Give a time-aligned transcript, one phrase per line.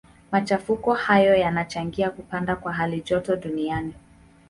[0.31, 3.93] Machafuko hayo yanachangia kupanda kwa halijoto duniani.